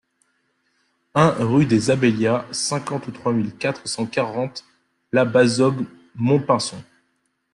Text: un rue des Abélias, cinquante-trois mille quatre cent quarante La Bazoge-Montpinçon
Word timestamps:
un 1.13 1.29
rue 1.29 1.67
des 1.67 1.91
Abélias, 1.91 2.47
cinquante-trois 2.51 3.33
mille 3.33 3.55
quatre 3.55 3.87
cent 3.87 4.07
quarante 4.07 4.65
La 5.11 5.25
Bazoge-Montpinçon 5.25 6.83